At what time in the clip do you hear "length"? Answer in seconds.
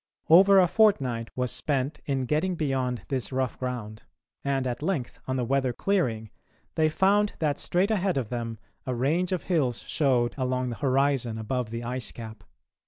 4.81-5.19